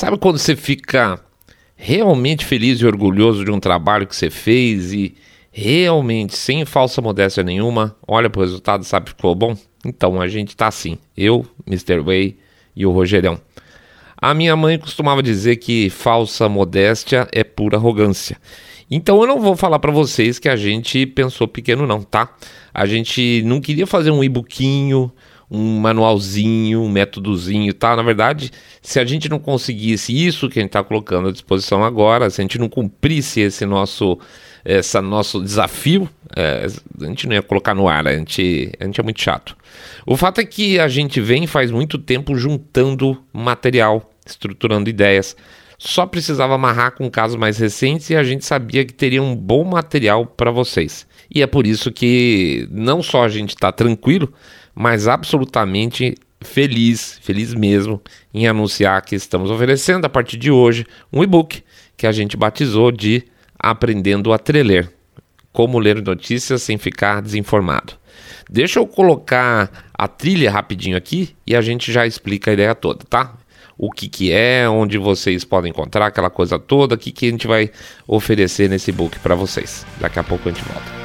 [0.00, 1.20] Sabe quando você fica
[1.76, 5.14] realmente feliz e orgulhoso de um trabalho que você fez e
[5.52, 9.54] realmente, sem falsa modéstia nenhuma, olha pro resultado sabe que ficou bom?
[9.84, 12.00] Então a gente tá assim, eu, Mr.
[12.00, 12.38] Way
[12.74, 13.38] e o Rogerão.
[14.16, 18.38] A minha mãe costumava dizer que falsa modéstia é pura arrogância.
[18.90, 22.34] Então eu não vou falar para vocês que a gente pensou pequeno não, tá?
[22.72, 25.12] A gente não queria fazer um e-bookinho,
[25.50, 27.96] um manualzinho, um métodozinho, tá?
[27.96, 31.82] Na verdade, se a gente não conseguisse isso que a gente está colocando à disposição
[31.82, 34.18] agora, se a gente não cumprisse esse nosso,
[34.64, 36.66] esse nosso desafio, é,
[37.00, 39.56] a gente não ia colocar no ar, a gente, a gente é muito chato.
[40.06, 45.36] O fato é que a gente vem faz muito tempo juntando material, estruturando ideias.
[45.76, 49.64] Só precisava amarrar com casos mais recentes e a gente sabia que teria um bom
[49.64, 51.06] material para vocês.
[51.34, 54.32] E é por isso que não só a gente está tranquilo,
[54.74, 58.00] mas absolutamente feliz, feliz mesmo,
[58.32, 61.62] em anunciar que estamos oferecendo a partir de hoje um e-book
[61.96, 63.24] que a gente batizou de
[63.58, 64.90] Aprendendo a Treler.
[65.52, 67.94] Como ler notícias sem ficar desinformado.
[68.48, 73.04] Deixa eu colocar a trilha rapidinho aqui e a gente já explica a ideia toda,
[73.08, 73.34] tá?
[73.76, 77.30] O que, que é, onde vocês podem encontrar aquela coisa toda, o que, que a
[77.30, 77.70] gente vai
[78.06, 79.86] oferecer nesse book para vocês.
[80.00, 80.99] Daqui a pouco a gente volta.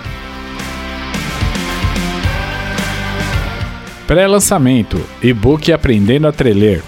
[4.08, 6.84] Pré-lançamento: e-book Aprendendo a Treler.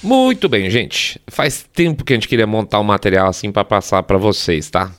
[0.00, 1.20] Muito bem, gente.
[1.26, 4.92] Faz tempo que a gente queria montar um material assim para passar para vocês, tá?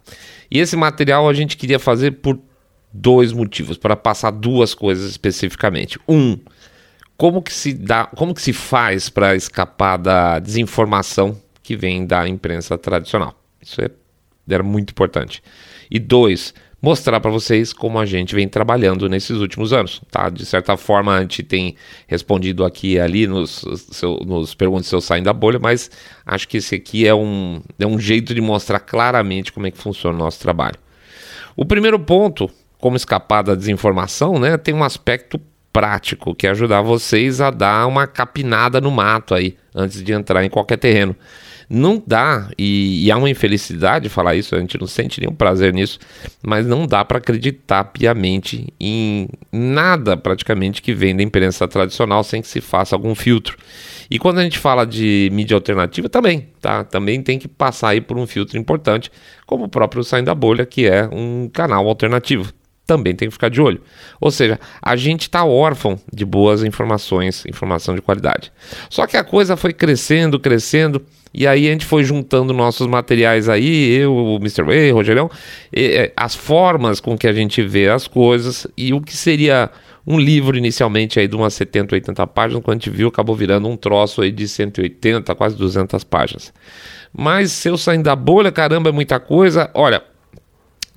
[0.51, 2.37] E esse material a gente queria fazer por
[2.91, 5.97] dois motivos, para passar duas coisas especificamente.
[6.05, 6.37] Um,
[7.15, 11.37] como que se dá, como que se faz para escapar da desinformação
[11.69, 13.39] que vem da imprensa tradicional.
[13.61, 13.91] Isso é,
[14.49, 15.43] era muito importante.
[15.91, 20.29] E dois, mostrar para vocês como a gente vem trabalhando nesses últimos anos, tá?
[20.29, 21.75] De certa forma, a gente tem
[22.07, 25.91] respondido aqui e ali nos, seu, nos perguntas se eu saio da bolha, mas
[26.25, 29.77] acho que esse aqui é um, é um jeito de mostrar claramente como é que
[29.77, 30.79] funciona o nosso trabalho.
[31.55, 32.49] O primeiro ponto,
[32.79, 35.39] como escapar da desinformação, né, tem um aspecto
[35.71, 40.43] prático que é ajudar vocês a dar uma capinada no mato aí antes de entrar
[40.43, 41.15] em qualquer terreno.
[41.69, 45.71] Não dá, e, e há uma infelicidade falar isso, a gente não sente nenhum prazer
[45.71, 45.99] nisso,
[46.41, 52.41] mas não dá para acreditar piamente em nada praticamente que vem da imprensa tradicional sem
[52.41, 53.55] que se faça algum filtro.
[54.09, 56.83] E quando a gente fala de mídia alternativa, também, tá?
[56.83, 59.11] Também tem que passar aí por um filtro importante,
[59.45, 62.51] como o próprio Saindo da Bolha, que é um canal alternativo
[62.89, 63.83] também tem que ficar de olho.
[64.19, 68.51] Ou seja, a gente está órfão de boas informações, informação de qualidade.
[68.89, 73.47] Só que a coisa foi crescendo, crescendo, e aí a gente foi juntando nossos materiais
[73.47, 74.63] aí, eu, o Mr.
[74.63, 75.29] Way, Rogerão,
[75.71, 79.69] e, as formas com que a gente vê as coisas e o que seria
[80.07, 83.67] um livro inicialmente aí de umas 70, 80 páginas, quando a gente viu, acabou virando
[83.67, 86.51] um troço aí de 180, quase 200 páginas.
[87.15, 89.69] Mas se eu saindo da bolha, caramba, é muita coisa.
[89.73, 90.01] Olha,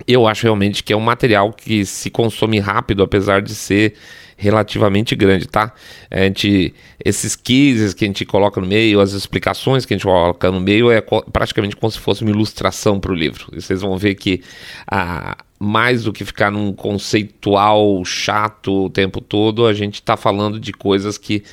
[0.07, 3.93] eu acho realmente que é um material que se consome rápido, apesar de ser
[4.37, 5.73] relativamente grande, tá?
[6.09, 6.73] A gente,
[7.03, 10.59] esses cases que a gente coloca no meio, as explicações que a gente coloca no
[10.59, 13.47] meio, é praticamente como se fosse uma ilustração para o livro.
[13.53, 14.41] E vocês vão ver que
[14.87, 20.59] ah, mais do que ficar num conceitual chato o tempo todo, a gente está falando
[20.59, 21.43] de coisas que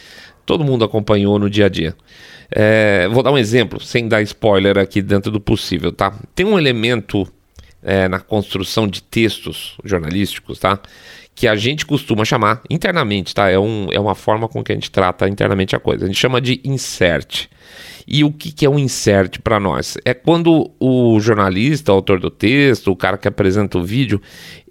[0.45, 1.95] todo mundo acompanhou no dia a dia.
[2.51, 6.13] É, vou dar um exemplo, sem dar spoiler aqui dentro do possível, tá?
[6.35, 7.31] Tem um elemento
[7.83, 10.81] é, na construção de textos jornalísticos, tá?
[11.35, 13.49] Que a gente costuma chamar internamente, tá?
[13.49, 16.05] É, um, é uma forma com que a gente trata internamente a coisa.
[16.05, 17.49] A gente chama de insert.
[18.07, 19.97] E o que, que é um insert para nós?
[20.05, 24.21] É quando o jornalista, o autor do texto, o cara que apresenta o vídeo,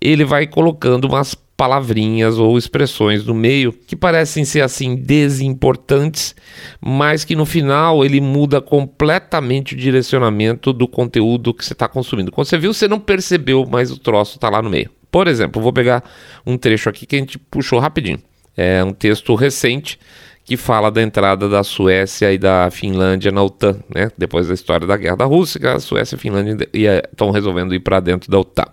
[0.02, 6.34] ele vai colocando umas palavrinhas ou expressões no meio que parecem ser assim desimportantes,
[6.80, 12.32] mas que no final ele muda completamente o direcionamento do conteúdo que você está consumindo.
[12.32, 14.90] Quando você viu, você não percebeu, mas o troço está lá no meio.
[15.12, 16.04] Por exemplo, vou pegar
[16.46, 18.20] um trecho aqui que a gente puxou rapidinho.
[18.56, 20.00] É um texto recente
[20.44, 24.12] que fala da entrada da Suécia e da Finlândia na OTAN, né?
[24.18, 27.80] Depois da história da guerra da Rússia, a Suécia e a Finlândia estão resolvendo ir
[27.80, 28.66] para dentro da OTAN.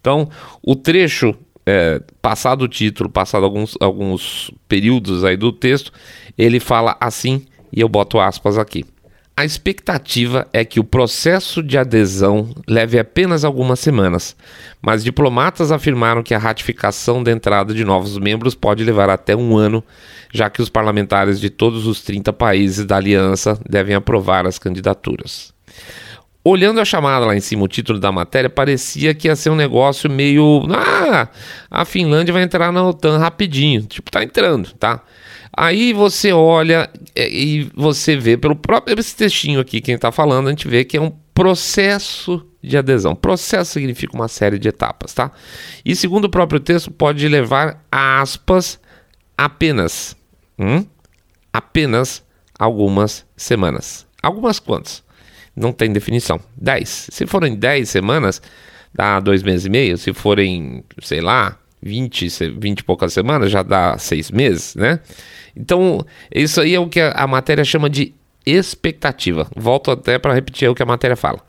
[0.00, 0.28] Então,
[0.60, 1.34] o trecho
[1.64, 5.92] é, passado o título, passado alguns, alguns períodos aí do texto,
[6.36, 8.84] ele fala assim, e eu boto aspas aqui.
[9.34, 14.36] A expectativa é que o processo de adesão leve apenas algumas semanas,
[14.80, 19.56] mas diplomatas afirmaram que a ratificação da entrada de novos membros pode levar até um
[19.56, 19.82] ano,
[20.30, 25.54] já que os parlamentares de todos os 30 países da aliança devem aprovar as candidaturas.
[26.44, 29.56] olhando a chamada lá em cima, o título da matéria, parecia que ia ser um
[29.56, 30.62] negócio meio.
[30.70, 31.28] Ah,
[31.70, 33.82] a Finlândia vai entrar na OTAN rapidinho.
[33.82, 35.02] Tipo, tá entrando, tá?
[35.54, 40.46] Aí você olha é, e você vê pelo próprio esse textinho aqui, quem está falando,
[40.46, 43.14] a gente vê que é um processo de adesão.
[43.14, 45.30] Processo significa uma série de etapas, tá?
[45.84, 48.80] E segundo o próprio texto, pode levar aspas
[49.36, 50.16] apenas,
[50.58, 50.86] hum?
[51.52, 52.24] apenas
[52.58, 54.06] algumas semanas.
[54.22, 55.02] Algumas quantas?
[55.54, 56.40] Não tem definição.
[56.56, 57.08] 10.
[57.10, 58.40] Se forem 10 semanas,
[58.94, 59.98] dá dois meses e meio.
[59.98, 65.00] Se forem, sei lá, 20, 20 e poucas semanas, já dá seis meses, né?
[65.56, 68.14] Então, isso aí é o que a, a matéria chama de
[68.46, 69.48] expectativa.
[69.56, 71.40] Volto até para repetir o que a matéria fala.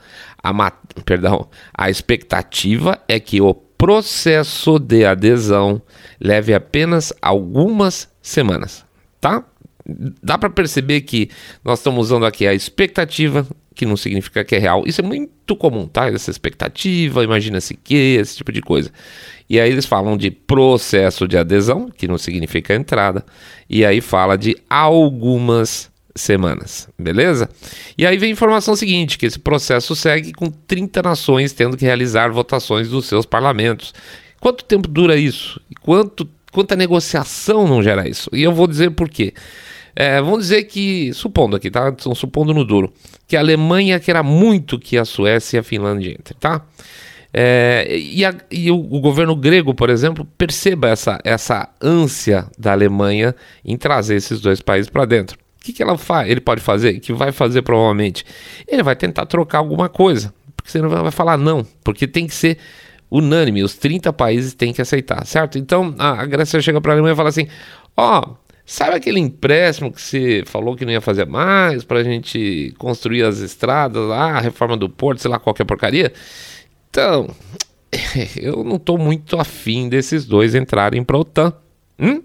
[0.42, 0.72] A ma
[1.06, 5.82] perdão, a expectativa é que o processo de adesão
[6.20, 8.86] leve apenas algumas semanas,
[9.20, 9.44] tá?
[9.86, 11.30] Dá para perceber que
[11.64, 14.84] nós estamos usando aqui a expectativa, que não significa que é real.
[14.86, 16.08] Isso é muito comum, tá?
[16.08, 18.92] Essa expectativa, imagina-se que, esse tipo de coisa.
[19.50, 23.26] E aí eles falam de processo de adesão, que não significa entrada,
[23.70, 27.50] e aí fala de algumas semanas, beleza?
[27.98, 31.86] E aí vem a informação seguinte, que esse processo segue com 30 nações tendo que
[31.86, 33.94] realizar votações dos seus parlamentos.
[34.40, 35.60] Quanto tempo dura isso?
[35.70, 38.30] E quanto, quanta negociação não gera isso?
[38.34, 39.34] E eu vou dizer por quê.
[39.96, 41.94] É, vamos dizer que, supondo aqui, tá?
[42.16, 42.92] Supondo no duro,
[43.28, 46.66] que a Alemanha queira muito que a Suécia e a Finlândia entrem, tá?
[47.36, 52.72] É, e, a, e o, o, governo grego, por exemplo, perceba essa, essa ânsia da
[52.72, 53.36] Alemanha
[53.66, 55.38] em trazer esses dois países para dentro.
[55.60, 56.30] O que, que ela faz?
[56.30, 57.00] Ele pode fazer?
[57.00, 58.24] Que vai fazer provavelmente?
[58.68, 62.60] Ele vai tentar trocar alguma coisa, porque senão vai falar não, porque tem que ser
[63.10, 65.58] unânime, os 30 países têm que aceitar, certo?
[65.58, 67.48] Então a, a Grécia chega para a Alemanha e fala assim:
[67.98, 68.22] ó.
[68.22, 72.74] Oh, Sabe aquele empréstimo que você falou que não ia fazer mais para a gente
[72.78, 76.14] construir as estradas lá, a reforma do porto, sei lá, qualquer porcaria?
[76.90, 77.28] Então,
[78.40, 81.54] eu não estou muito afim desses dois entrarem para a OTAN.
[82.00, 82.22] Hum?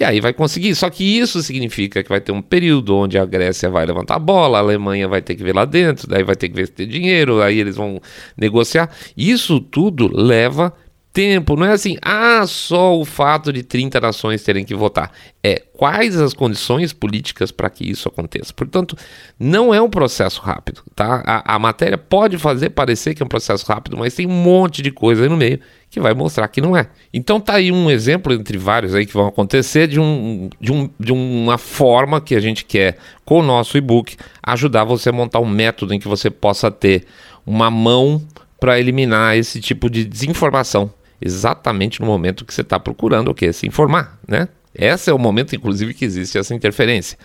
[0.00, 0.74] E aí vai conseguir.
[0.74, 4.18] Só que isso significa que vai ter um período onde a Grécia vai levantar a
[4.20, 6.72] bola, a Alemanha vai ter que ver lá dentro, daí vai ter que ver se
[6.72, 8.00] tem dinheiro, aí eles vão
[8.36, 8.90] negociar.
[9.16, 10.72] Isso tudo leva
[11.18, 15.10] tempo, não é assim, ah, só o fato de 30 nações terem que votar.
[15.42, 18.52] É quais as condições políticas para que isso aconteça.
[18.54, 18.96] Portanto,
[19.36, 21.24] não é um processo rápido, tá?
[21.26, 24.80] A, a, matéria pode fazer parecer que é um processo rápido, mas tem um monte
[24.80, 25.58] de coisa aí no meio
[25.90, 26.88] que vai mostrar que não é.
[27.12, 30.88] Então tá aí um exemplo entre vários aí que vão acontecer de, um, de, um,
[31.00, 35.40] de uma forma que a gente quer, com o nosso e-book, ajudar você a montar
[35.40, 37.06] um método em que você possa ter
[37.44, 38.22] uma mão
[38.60, 43.52] para eliminar esse tipo de desinformação exatamente no momento que você está procurando o que?
[43.52, 44.48] Se informar, né?
[44.74, 47.18] Esse é o momento, inclusive, que existe essa interferência.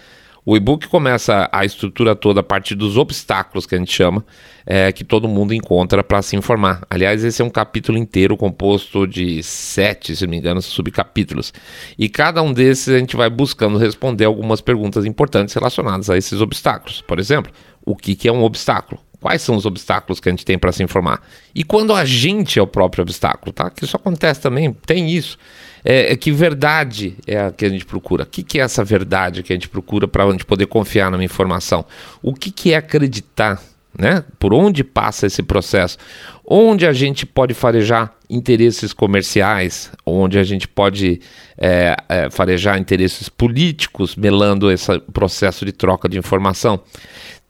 [0.45, 4.25] O e-book começa a estrutura toda a partir dos obstáculos que a gente chama,
[4.65, 6.85] é, que todo mundo encontra para se informar.
[6.89, 11.53] Aliás, esse é um capítulo inteiro composto de sete, se não me engano, subcapítulos.
[11.97, 16.41] E cada um desses a gente vai buscando responder algumas perguntas importantes relacionadas a esses
[16.41, 17.01] obstáculos.
[17.01, 17.49] Por exemplo,
[17.85, 18.99] o que, que é um obstáculo?
[19.23, 21.25] Quais são os obstáculos que a gente tem para se informar?
[21.55, 23.69] E quando a gente é o próprio obstáculo, tá?
[23.69, 25.37] Que isso acontece também, tem isso.
[25.81, 28.23] É, é que verdade é a que a gente procura?
[28.23, 31.09] O que, que é essa verdade que a gente procura para a gente poder confiar
[31.09, 31.85] numa informação?
[32.21, 33.63] O que, que é acreditar?
[33.97, 34.25] Né?
[34.37, 35.97] Por onde passa esse processo?
[36.45, 41.21] Onde a gente pode farejar interesses comerciais, onde a gente pode
[41.57, 46.81] é, é, farejar interesses políticos, melando esse processo de troca de informação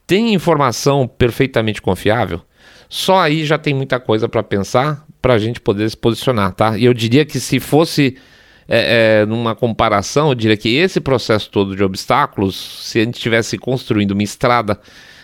[0.05, 2.41] tem informação perfeitamente confiável,
[2.89, 6.77] só aí já tem muita coisa para pensar para a gente poder se posicionar, tá?
[6.77, 8.17] E eu diria que se fosse
[8.67, 13.15] é, é, numa comparação, eu diria que esse processo todo de obstáculos, se a gente
[13.15, 14.79] estivesse construindo uma estrada,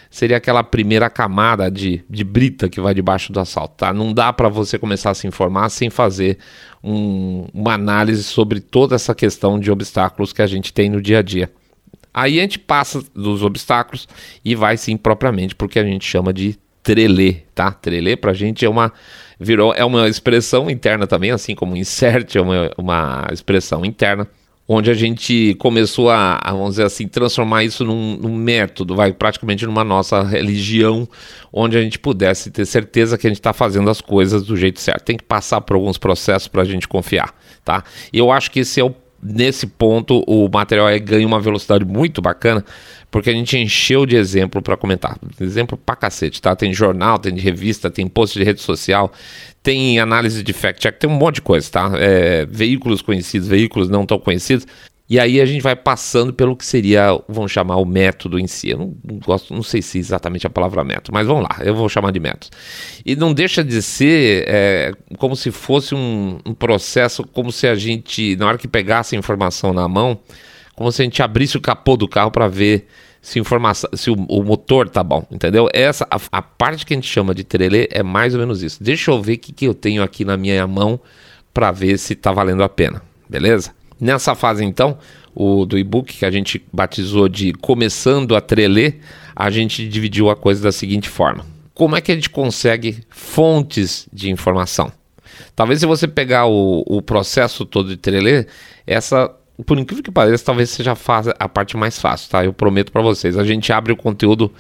[0.10, 3.94] seria aquela primeira camada de, de brita que vai debaixo do asfalto, tá?
[3.94, 6.38] Não dá para você começar a se informar sem fazer
[6.84, 11.20] um, uma análise sobre toda essa questão de obstáculos que a gente tem no dia
[11.20, 11.52] a dia.
[12.14, 14.08] Aí a gente passa dos obstáculos
[14.44, 17.72] e vai sim propriamente porque a gente chama de trelê, tá?
[17.72, 18.92] Trelê pra gente é uma
[19.40, 24.28] virou é uma expressão interna também, assim como insert é uma, uma expressão interna,
[24.68, 29.66] onde a gente começou a, vamos dizer assim, transformar isso num, num, método, vai praticamente
[29.66, 31.08] numa nossa religião,
[31.52, 34.80] onde a gente pudesse ter certeza que a gente está fazendo as coisas do jeito
[34.80, 35.06] certo.
[35.06, 37.34] Tem que passar por alguns processos para a gente confiar,
[37.66, 37.84] tá?
[38.14, 42.64] Eu acho que esse é o nesse ponto o material ganha uma velocidade muito bacana,
[43.12, 45.18] porque a gente encheu de exemplo para comentar.
[45.40, 46.56] Exemplo pra cacete, tá?
[46.56, 49.12] Tem jornal, tem de revista, tem post de rede social,
[49.62, 51.92] tem análise de fact-check, tem um monte de coisa, tá?
[51.96, 54.66] É, veículos conhecidos, veículos não tão conhecidos.
[55.10, 58.70] E aí a gente vai passando pelo que seria, vamos chamar o método em si.
[58.70, 61.58] Eu não, não gosto, não sei se é exatamente a palavra método, mas vamos lá,
[61.64, 62.56] eu vou chamar de método.
[63.04, 67.74] E não deixa de ser é, como se fosse um, um processo, como se a
[67.74, 70.20] gente, na hora que pegasse a informação na mão,
[70.76, 72.86] como se a gente abrisse o capô do carro para ver
[73.20, 75.68] se, informação, se o, o, motor tá bom, entendeu?
[75.74, 78.82] Essa a, a, parte que a gente chama de trelê é mais ou menos isso.
[78.82, 81.00] Deixa eu ver o que, que eu tenho aqui na minha mão
[81.52, 83.79] para ver se tá valendo a pena, beleza?
[84.00, 84.98] Nessa fase, então,
[85.36, 89.00] o do e-book que a gente batizou de Começando a Treler,
[89.36, 94.08] a gente dividiu a coisa da seguinte forma: como é que a gente consegue fontes
[94.12, 94.92] de informação?
[95.56, 98.48] Talvez se você pegar o, o processo todo de treler,
[98.86, 99.34] essa,
[99.66, 100.94] por incrível que pareça, talvez seja
[101.38, 102.44] a parte mais fácil, tá?
[102.44, 103.38] Eu prometo para vocês.
[103.38, 104.52] A gente abre o conteúdo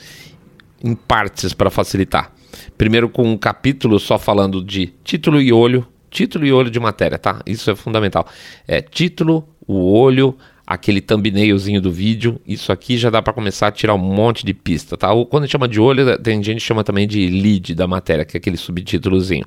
[0.84, 2.31] em partes para facilitar.
[2.77, 7.17] Primeiro com um capítulo só falando de título e olho, título e olho de matéria,
[7.17, 7.41] tá?
[7.45, 8.27] Isso é fundamental.
[8.67, 10.35] É título, o olho,
[10.65, 12.39] aquele thumbnailzinho do vídeo.
[12.45, 15.09] Isso aqui já dá para começar a tirar um monte de pista, tá?
[15.29, 18.25] Quando a gente chama de olho, tem gente que chama também de lead da matéria,
[18.25, 19.45] que é aquele subtítulozinho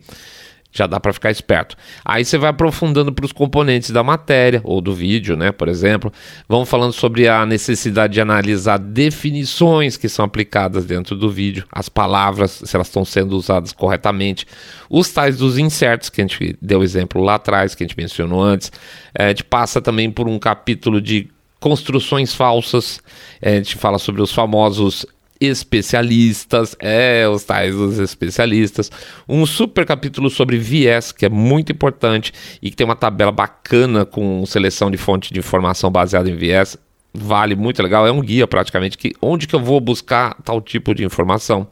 [0.72, 1.76] já dá para ficar esperto.
[2.04, 6.10] Aí você vai aprofundando para os componentes da matéria ou do vídeo, né, por exemplo.
[6.48, 11.88] Vamos falando sobre a necessidade de analisar definições que são aplicadas dentro do vídeo, as
[11.88, 14.46] palavras, se elas estão sendo usadas corretamente,
[14.88, 18.42] os tais dos insertos que a gente deu exemplo lá atrás, que a gente mencionou
[18.42, 18.72] antes.
[19.14, 21.28] É, a gente passa também por um capítulo de
[21.60, 23.00] construções falsas.
[23.40, 25.06] É, a gente fala sobre os famosos
[25.46, 28.90] especialistas, é, os tais dos especialistas.
[29.28, 34.04] Um super capítulo sobre viés, que é muito importante e que tem uma tabela bacana
[34.04, 36.76] com seleção de fonte de informação baseada em viés.
[37.14, 40.94] Vale muito legal, é um guia praticamente que onde que eu vou buscar tal tipo
[40.94, 41.68] de informação.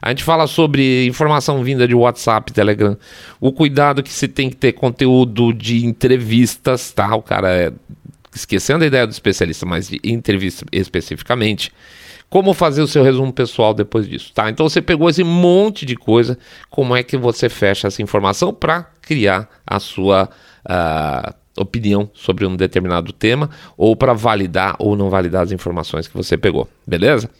[0.00, 2.96] A gente fala sobre informação vinda de WhatsApp, Telegram,
[3.40, 7.12] o cuidado que se tem que ter conteúdo de entrevistas, tá?
[7.16, 7.72] O cara é
[8.32, 11.72] esquecendo a ideia do especialista, mas de entrevista especificamente
[12.28, 14.50] como fazer o seu resumo pessoal depois disso, tá?
[14.50, 16.38] Então você pegou esse monte de coisa,
[16.68, 20.28] como é que você fecha essa informação para criar a sua
[20.64, 26.16] uh, opinião sobre um determinado tema ou para validar ou não validar as informações que
[26.16, 27.30] você pegou, beleza?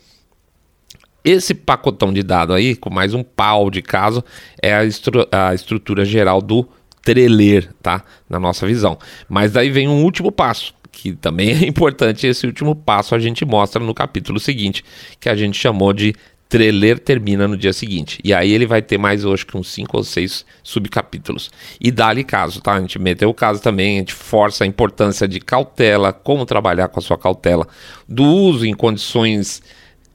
[1.25, 4.23] Esse pacotão de dado aí, com mais um pau de caso,
[4.61, 6.69] é a, estru a estrutura geral do
[7.03, 8.05] treler, tá?
[8.29, 8.99] Na nossa visão.
[9.29, 13.45] Mas daí vem um último passo, que também é importante, esse último passo a gente
[13.45, 14.85] mostra no capítulo seguinte,
[15.21, 16.15] que a gente chamou de
[16.49, 18.21] Treler termina no dia seguinte.
[18.23, 21.51] E aí ele vai ter mais, acho que uns 5 ou 6 subcapítulos.
[21.81, 22.75] E dá-lhe caso, tá?
[22.75, 26.89] A gente meteu o caso também, a gente força a importância de cautela, como trabalhar
[26.89, 27.67] com a sua cautela,
[28.09, 29.63] do uso em condições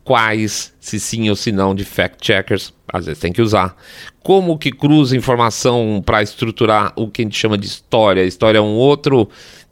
[0.03, 3.75] quais, se sim ou se não, de fact-checkers, às vezes tem que usar.
[4.23, 8.23] Como que cruza informação para estruturar o que a gente chama de história.
[8.23, 9.29] História é um outro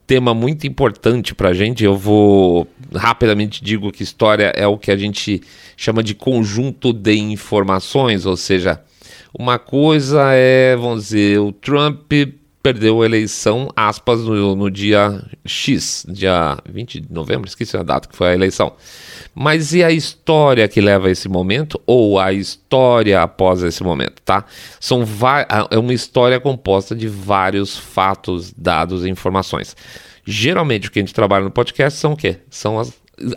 [0.07, 1.83] tema muito importante para a gente.
[1.83, 5.41] Eu vou rapidamente digo que história é o que a gente
[5.75, 8.81] chama de conjunto de informações, ou seja,
[9.37, 12.11] uma coisa é, vamos dizer, o Trump
[12.67, 18.09] perdeu a eleição, aspas, no, no, dia X, dia 20 de novembro, esqueci a data
[18.09, 18.73] que foi a eleição.
[19.33, 24.21] Mas e a história que leva a esse momento, ou a história após esse momento,
[24.21, 24.43] tá?
[24.81, 25.05] São
[25.71, 29.73] é uma história composta de vários fatos, dados e informações.
[30.25, 32.39] Geralmente o que a gente trabalha no podcast são o quê?
[32.49, 32.91] São as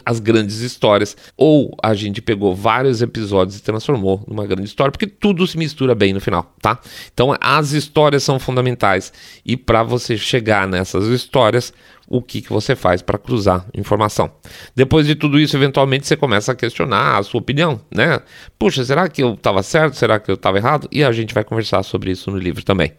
[0.05, 5.07] as grandes histórias, ou a gente pegou vários episódios e transformou numa grande história, porque
[5.07, 6.79] tudo se mistura bem no final, tá?
[7.13, 9.13] Então as histórias são fundamentais
[9.45, 11.73] e para você chegar nessas histórias,
[12.09, 14.31] o que, que você faz para cruzar informação?
[14.75, 18.19] Depois de tudo isso, eventualmente você começa a questionar a sua opinião, né?
[18.59, 19.95] Puxa, será que eu estava certo?
[19.95, 20.89] Será que eu estava errado?
[20.91, 22.93] E a gente vai conversar sobre isso no livro também.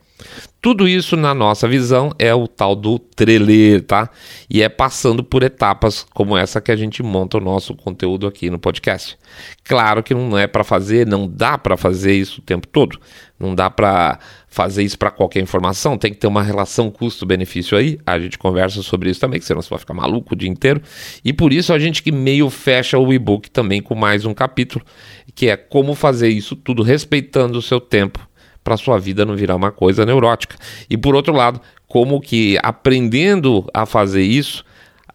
[0.61, 4.09] Tudo isso, na nossa visão, é o tal do treler, tá?
[4.47, 8.47] E é passando por etapas como essa que a gente monta o nosso conteúdo aqui
[8.49, 9.17] no podcast.
[9.63, 12.99] Claro que não é para fazer, não dá para fazer isso o tempo todo.
[13.39, 17.97] Não dá para fazer isso para qualquer informação, tem que ter uma relação custo-benefício aí.
[18.05, 20.79] A gente conversa sobre isso também, que senão você vai ficar maluco o dia inteiro.
[21.25, 24.85] E por isso a gente que meio fecha o e-book também com mais um capítulo,
[25.33, 28.29] que é como fazer isso tudo respeitando o seu tempo
[28.63, 30.55] para sua vida não virar uma coisa neurótica.
[30.89, 34.63] E por outro lado, como que aprendendo a fazer isso,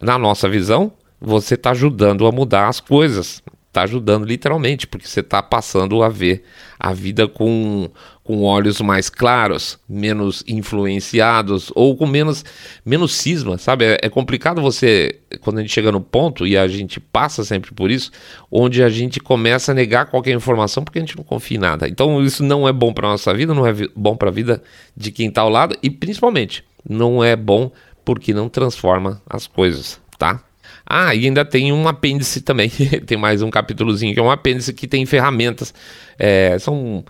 [0.01, 3.41] na nossa visão, você está ajudando a mudar as coisas
[3.77, 6.43] está ajudando literalmente, porque você está passando a ver
[6.79, 7.89] a vida com,
[8.23, 12.43] com olhos mais claros, menos influenciados ou com menos,
[12.83, 13.85] menos cisma, sabe?
[13.85, 17.71] É, é complicado você, quando a gente chega no ponto, e a gente passa sempre
[17.73, 18.11] por isso,
[18.51, 21.87] onde a gente começa a negar qualquer informação porque a gente não confia em nada.
[21.87, 24.61] Então isso não é bom para nossa vida, não é bom para a vida
[24.95, 27.71] de quem está ao lado e principalmente não é bom
[28.05, 30.41] porque não transforma as coisas, tá?
[30.89, 32.69] Ah, e ainda tem um apêndice também.
[33.05, 35.73] tem mais um capítulozinho que é um apêndice que tem ferramentas.
[36.17, 37.03] É, são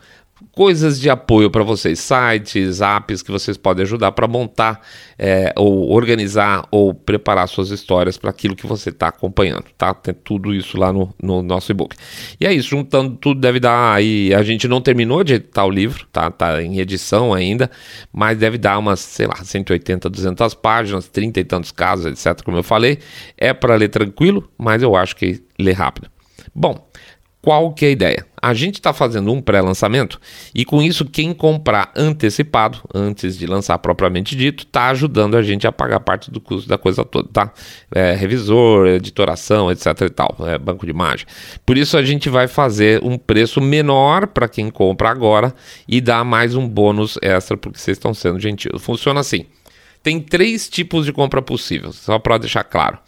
[0.51, 4.81] coisas de apoio para vocês, sites, apps que vocês podem ajudar para montar
[5.17, 9.93] é, ou organizar ou preparar suas histórias para aquilo que você está acompanhando, tá?
[9.93, 11.95] Tem tudo isso lá no, no nosso e-book.
[12.39, 15.71] E é isso, juntando tudo deve dar aí, a gente não terminou de editar o
[15.71, 16.29] livro, tá?
[16.29, 17.69] Tá em edição ainda,
[18.11, 22.57] mas deve dar umas, sei lá, 180, 200 páginas, 30 e tantos casos, etc, como
[22.57, 22.99] eu falei.
[23.37, 26.09] É para ler tranquilo, mas eu acho que lê rápido.
[26.53, 26.87] Bom,
[27.41, 28.26] qual que é a ideia?
[28.39, 30.19] A gente está fazendo um pré-lançamento
[30.53, 35.65] e com isso quem comprar antecipado, antes de lançar propriamente dito, está ajudando a gente
[35.65, 37.51] a pagar parte do custo da coisa toda, tá?
[37.93, 41.25] É, revisor, editoração, etc e tal, é, banco de imagem.
[41.65, 45.53] Por isso a gente vai fazer um preço menor para quem compra agora
[45.87, 48.71] e dar mais um bônus extra porque vocês estão sendo gentis.
[48.79, 49.45] Funciona assim.
[50.03, 52.99] Tem três tipos de compra possíveis, só para deixar claro.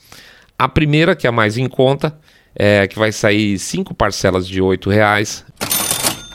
[0.58, 2.20] A primeira, que é a mais em conta,
[2.56, 5.46] é, que vai sair cinco parcelas de R$ reais.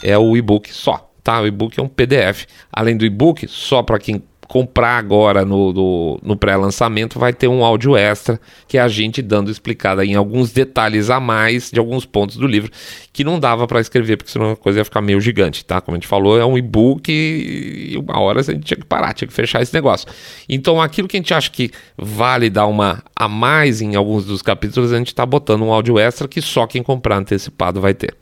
[0.02, 1.40] É o e-book só, tá?
[1.40, 2.46] O e-book é um PDF.
[2.72, 7.64] Além do e-book, só para quem comprar agora no, no, no pré-lançamento, vai ter um
[7.64, 12.04] áudio extra, que é a gente dando explicada em alguns detalhes a mais de alguns
[12.04, 12.70] pontos do livro,
[13.12, 15.80] que não dava para escrever, porque senão a coisa ia ficar meio gigante, tá?
[15.80, 19.12] Como a gente falou, é um e-book e uma hora a gente tinha que parar,
[19.14, 20.06] tinha que fechar esse negócio.
[20.48, 24.42] Então, aquilo que a gente acha que vale dar uma a mais em alguns dos
[24.42, 28.14] capítulos, a gente está botando um áudio extra que só quem comprar antecipado vai ter.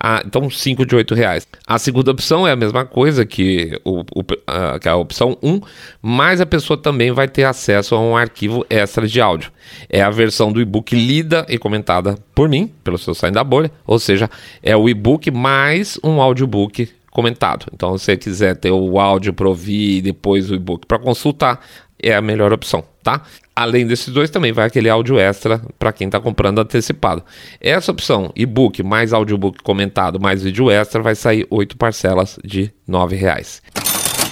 [0.00, 1.46] Ah, então, 5 de 8 reais.
[1.66, 5.50] A segunda opção é a mesma coisa que, o, o a, que a opção 1,
[5.50, 5.60] um,
[6.00, 9.50] mas a pessoa também vai ter acesso a um arquivo extra de áudio.
[9.88, 13.72] É a versão do e-book lida e comentada por mim, pelo seu Saindo da Bolha,
[13.84, 14.30] ou seja,
[14.62, 17.66] é o e-book mais um audiobook comentado.
[17.74, 21.60] Então, se você quiser ter o áudio para ouvir e depois o e-book para consultar,
[22.00, 23.22] é a melhor opção, tá?
[23.56, 27.24] Além desses dois, também vai aquele áudio extra para quem está comprando antecipado.
[27.58, 33.16] Essa opção, e-book mais audiobook comentado mais vídeo extra, vai sair oito parcelas de R$
[33.16, 33.62] reais.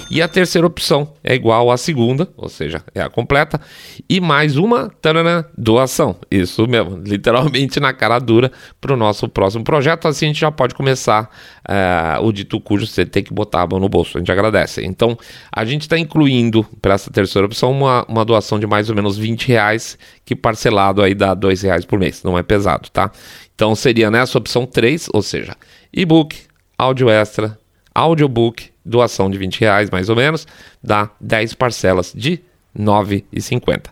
[0.09, 3.61] E a terceira opção é igual à segunda, ou seja, é a completa,
[4.09, 6.17] e mais uma tarana, doação.
[6.31, 10.07] Isso mesmo, literalmente na cara dura para o nosso próximo projeto.
[10.07, 11.29] Assim a gente já pode começar
[11.69, 14.17] uh, o dito cujo você tem que botar a mão no bolso.
[14.17, 14.85] A gente agradece.
[14.85, 15.19] Então,
[15.51, 19.19] a gente está incluindo para essa terceira opção uma, uma doação de mais ou menos
[19.19, 22.23] 20 reais, que parcelado aí dá 2 reais por mês.
[22.23, 23.11] Não é pesado, tá?
[23.57, 25.57] Então seria nessa opção 3, ou seja,
[25.93, 26.37] e-book,
[26.79, 27.59] áudio extra,
[27.95, 30.47] audiobook, doação de 20 reais mais ou menos,
[30.83, 32.41] dá 10 parcelas de
[32.75, 33.91] R$ 9,50.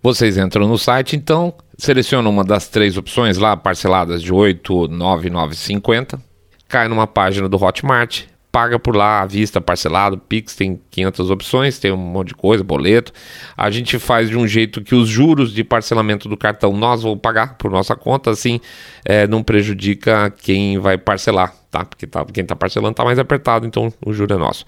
[0.03, 5.31] Vocês entram no site, então, selecionam uma das três opções lá, parceladas de 8, 9,
[5.31, 6.21] 9, 50.
[6.69, 11.77] Cai numa página do Hotmart, paga por lá à vista, parcelado, Pix tem 500 opções,
[11.81, 13.13] tem um monte de coisa, boleto.
[13.57, 17.19] A gente faz de um jeito que os juros de parcelamento do cartão nós vamos
[17.19, 18.61] pagar por nossa conta, assim
[19.05, 21.85] é, não prejudica quem vai parcelar, tá?
[21.85, 24.65] Porque tá, quem está parcelando está mais apertado, então o juro é nosso.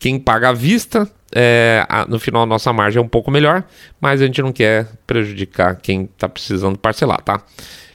[0.00, 3.62] Quem paga à vista, é, a, no final a nossa margem é um pouco melhor,
[4.00, 7.40] mas a gente não quer prejudicar quem está precisando parcelar, tá?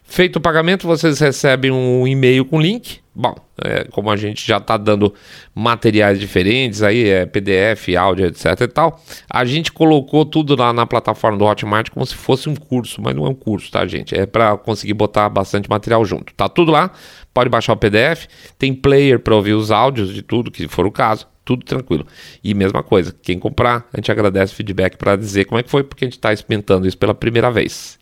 [0.06, 3.00] Feito o pagamento, vocês recebem um e-mail com link.
[3.14, 5.14] Bom, é, como a gente já está dando
[5.54, 10.86] materiais diferentes, aí é PDF, áudio, etc e tal, a gente colocou tudo lá na
[10.86, 14.18] plataforma do Hotmart como se fosse um curso, mas não é um curso, tá, gente?
[14.18, 16.34] É para conseguir botar bastante material junto.
[16.34, 16.92] Tá tudo lá,
[17.34, 20.92] pode baixar o PDF, tem player para ouvir os áudios de tudo, que for o
[20.92, 22.08] caso tudo tranquilo.
[22.44, 25.70] E mesma coisa, quem comprar, a gente agradece o feedback para dizer como é que
[25.70, 28.00] foi, porque a gente está experimentando isso pela primeira vez.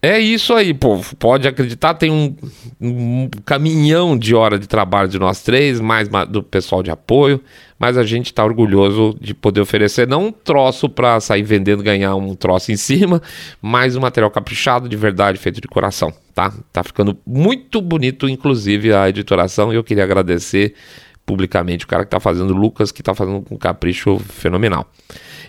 [0.00, 1.16] É isso aí, povo.
[1.16, 2.36] Pode acreditar, tem um,
[2.80, 7.42] um, caminhão de hora de trabalho de nós três, mais do pessoal de apoio,
[7.76, 12.14] mas a gente está orgulhoso de poder oferecer não um troço para sair vendendo, ganhar
[12.14, 13.20] um troço em cima,
[13.60, 16.52] mas um material caprichado de verdade, feito de coração, tá?
[16.72, 20.74] Tá ficando muito bonito, inclusive a editoração, e eu queria agradecer
[21.26, 24.88] publicamente o cara que está fazendo, o Lucas, que está fazendo um capricho fenomenal.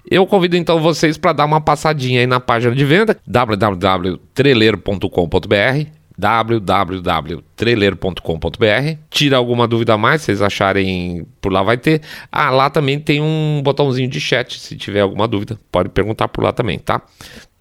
[0.09, 8.97] Eu convido então vocês para dar uma passadinha aí na página de venda www.treleiro.com.br www.trailer.com.br.
[9.09, 12.01] Tira alguma dúvida a mais, vocês acharem por lá vai ter.
[12.29, 16.43] Ah, lá também tem um botãozinho de chat, se tiver alguma dúvida, pode perguntar por
[16.43, 17.01] lá também, tá?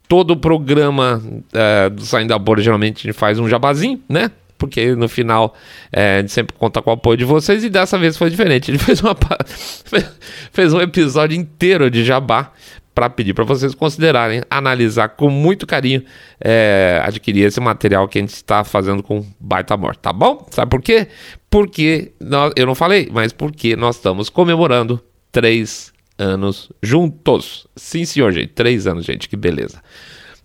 [0.09, 4.29] Todo o programa é, do Saindo da Bolha, geralmente faz um jabazinho, né?
[4.59, 5.55] Porque no final
[5.93, 8.71] é, sempre conta com o apoio de vocês e dessa vez foi diferente.
[8.73, 9.17] Ele fez, uma,
[10.53, 12.53] fez um episódio inteiro de jabá
[12.99, 16.03] para pedir para vocês considerarem analisar com muito carinho
[16.41, 20.45] é, adquirir esse material que a gente está fazendo com baita amor, tá bom?
[20.51, 21.07] Sabe por quê?
[21.49, 27.69] Porque nós, eu não falei, mas porque nós estamos comemorando três anos juntos.
[27.77, 29.81] Sim, senhor, gente, três anos, gente, que beleza.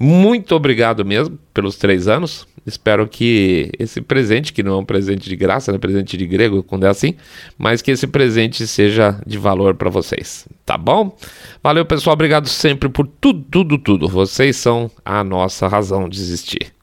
[0.03, 2.45] Muito obrigado mesmo pelos três anos.
[2.65, 6.27] Espero que esse presente, que não é um presente de graça, é um presente de
[6.27, 7.15] grego, quando é assim,
[7.57, 11.17] mas que esse presente seja de valor para vocês, tá bom?
[11.63, 12.15] Valeu, pessoal.
[12.15, 14.09] Obrigado sempre por tudo, tudo, tudo.
[14.09, 16.73] Vocês são a nossa razão de existir.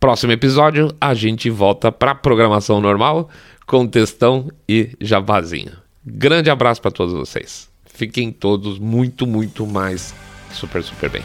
[0.00, 3.30] Próximo episódio, a gente volta para programação normal,
[3.68, 5.74] com textão e jabazinho.
[6.04, 7.70] Grande abraço para todos vocês.
[7.84, 10.12] Fiquem todos muito, muito mais
[10.50, 11.22] super, super bem.